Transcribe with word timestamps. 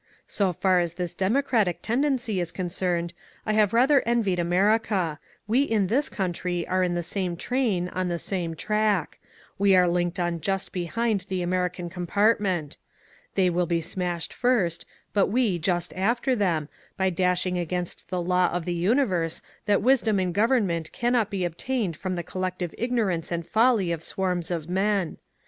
So 0.25 0.51
far 0.51 0.79
as 0.79 0.95
this 0.95 1.13
democratic 1.13 1.83
tendency 1.83 2.39
is 2.39 2.51
concerned, 2.51 3.13
I 3.45 3.53
have 3.53 3.71
rather 3.71 4.01
envied 4.03 4.39
Amer 4.39 4.79
ica; 4.79 5.19
we 5.47 5.61
in 5.61 5.85
this 5.85 6.09
countiy 6.09 6.65
are 6.67 6.81
in 6.81 6.95
the 6.95 7.03
same 7.03 7.37
train 7.37 7.87
on 7.89 8.07
the 8.07 8.17
same 8.17 8.55
track; 8.55 9.19
we 9.59 9.75
are 9.75 9.87
linked 9.87 10.19
on 10.19 10.41
just 10.41 10.71
behind 10.71 11.25
the 11.29 11.43
American 11.43 11.87
compart 11.87 12.39
ment; 12.39 12.77
they 13.35 13.47
will 13.47 13.67
be 13.67 13.79
smashed 13.79 14.33
first, 14.33 14.87
but 15.13 15.27
we 15.27 15.59
just 15.59 15.93
after 15.93 16.35
them, 16.35 16.67
by 16.97 17.11
dashing 17.11 17.59
against 17.59 18.09
the 18.09 18.23
law 18.23 18.49
of 18.51 18.65
the 18.65 18.73
universe 18.73 19.43
that 19.67 19.83
wisdom 19.83 20.19
in 20.19 20.33
gov 20.33 20.49
ernment 20.49 20.91
cannot 20.91 21.29
be 21.29 21.45
obtained 21.45 21.95
from 21.95 22.15
the 22.15 22.23
collective 22.23 22.73
ignorance 22.75 23.31
and 23.31 23.45
folly 23.45 23.91
of 23.91 24.01
swarms 24.01 24.49
of 24.49 24.67
men. 24.67 25.17